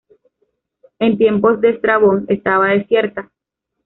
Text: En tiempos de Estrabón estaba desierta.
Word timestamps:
En 0.97 1.15
tiempos 1.19 1.61
de 1.61 1.69
Estrabón 1.69 2.25
estaba 2.27 2.69
desierta. 2.69 3.29